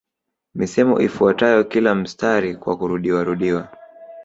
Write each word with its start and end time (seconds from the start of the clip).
Misemo 0.55 0.95
ifuatayo 1.01 1.63
kila 1.69 1.95
mstari 1.95 2.55
kwa 2.55 2.77
kurudiwarudiwa 2.77 3.67